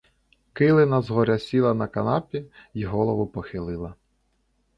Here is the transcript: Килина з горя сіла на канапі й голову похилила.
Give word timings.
Килина 0.59 0.99
з 1.09 1.17
горя 1.17 1.35
сіла 1.43 1.73
на 1.81 1.87
канапі 1.97 2.41
й 2.73 2.85
голову 2.93 3.27
похилила. 3.37 3.95